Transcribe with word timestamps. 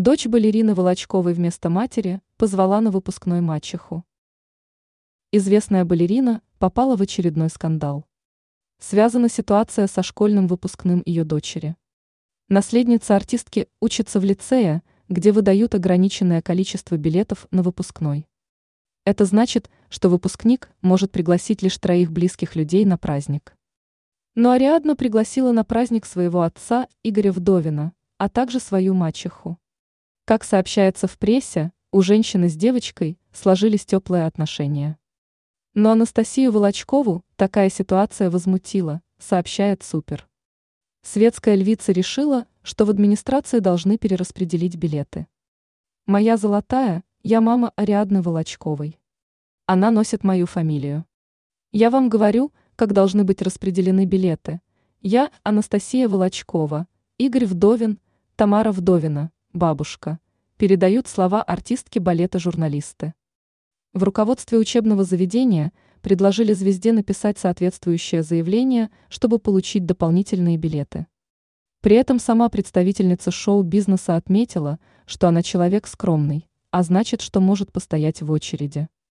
Дочь 0.00 0.28
балерины 0.28 0.76
Волочковой 0.76 1.34
вместо 1.34 1.70
матери 1.70 2.20
позвала 2.36 2.80
на 2.80 2.92
выпускной 2.92 3.40
мачеху. 3.40 4.04
Известная 5.32 5.84
балерина 5.84 6.40
попала 6.60 6.96
в 6.96 7.02
очередной 7.02 7.48
скандал. 7.50 8.06
Связана 8.78 9.28
ситуация 9.28 9.88
со 9.88 10.04
школьным 10.04 10.46
выпускным 10.46 11.02
ее 11.04 11.24
дочери. 11.24 11.74
Наследница 12.48 13.16
артистки 13.16 13.66
учится 13.80 14.20
в 14.20 14.24
лицее, 14.24 14.84
где 15.08 15.32
выдают 15.32 15.74
ограниченное 15.74 16.42
количество 16.42 16.96
билетов 16.96 17.48
на 17.50 17.64
выпускной. 17.64 18.28
Это 19.04 19.24
значит, 19.24 19.68
что 19.88 20.08
выпускник 20.08 20.70
может 20.80 21.10
пригласить 21.10 21.60
лишь 21.60 21.76
троих 21.76 22.12
близких 22.12 22.54
людей 22.54 22.84
на 22.84 22.98
праздник. 22.98 23.56
Но 24.36 24.52
Ариадна 24.52 24.94
пригласила 24.94 25.50
на 25.50 25.64
праздник 25.64 26.06
своего 26.06 26.42
отца 26.42 26.86
Игоря 27.02 27.32
Вдовина, 27.32 27.94
а 28.16 28.28
также 28.28 28.60
свою 28.60 28.94
мачеху. 28.94 29.58
Как 30.28 30.44
сообщается 30.44 31.06
в 31.06 31.16
прессе, 31.16 31.72
у 31.90 32.02
женщины 32.02 32.50
с 32.50 32.54
девочкой 32.54 33.18
сложились 33.32 33.86
теплые 33.86 34.26
отношения. 34.26 34.98
Но 35.72 35.92
Анастасию 35.92 36.52
Волочкову 36.52 37.24
такая 37.36 37.70
ситуация 37.70 38.28
возмутила, 38.28 39.00
сообщает 39.16 39.82
Супер. 39.82 40.28
Светская 41.00 41.54
львица 41.54 41.92
решила, 41.92 42.44
что 42.60 42.84
в 42.84 42.90
администрации 42.90 43.60
должны 43.60 43.96
перераспределить 43.96 44.76
билеты. 44.76 45.26
Моя 46.04 46.36
золотая, 46.36 47.04
я 47.22 47.40
мама 47.40 47.72
Ариадны 47.76 48.20
Волочковой. 48.20 49.00
Она 49.64 49.90
носит 49.90 50.24
мою 50.24 50.44
фамилию. 50.44 51.06
Я 51.72 51.88
вам 51.88 52.10
говорю, 52.10 52.52
как 52.76 52.92
должны 52.92 53.24
быть 53.24 53.40
распределены 53.40 54.04
билеты. 54.04 54.60
Я 55.00 55.30
Анастасия 55.42 56.06
Волочкова, 56.06 56.86
Игорь 57.16 57.46
Вдовин, 57.46 57.98
Тамара 58.36 58.72
Вдовина, 58.72 59.32
бабушка. 59.52 60.18
Передают 60.56 61.06
слова 61.06 61.42
артистки 61.42 61.98
балета 61.98 62.38
журналисты. 62.38 63.14
В 63.94 64.02
руководстве 64.02 64.58
учебного 64.58 65.04
заведения 65.04 65.72
предложили 66.02 66.52
звезде 66.52 66.92
написать 66.92 67.38
соответствующее 67.38 68.22
заявление, 68.22 68.90
чтобы 69.08 69.38
получить 69.38 69.86
дополнительные 69.86 70.56
билеты. 70.56 71.06
При 71.80 71.96
этом 71.96 72.18
сама 72.18 72.48
представительница 72.48 73.30
шоу-бизнеса 73.30 74.16
отметила, 74.16 74.78
что 75.06 75.28
она 75.28 75.42
человек 75.42 75.86
скромный, 75.86 76.46
а 76.70 76.82
значит, 76.82 77.20
что 77.20 77.40
может 77.40 77.72
постоять 77.72 78.20
в 78.20 78.30
очереди. 78.30 78.88